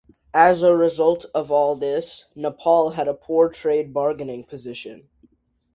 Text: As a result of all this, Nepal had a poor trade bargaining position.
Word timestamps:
As 0.33 0.63
a 0.63 0.75
result 0.75 1.27
of 1.35 1.51
all 1.51 1.75
this, 1.75 2.25
Nepal 2.33 2.93
had 2.97 3.07
a 3.07 3.13
poor 3.13 3.49
trade 3.49 3.93
bargaining 3.93 4.43
position. 4.43 5.07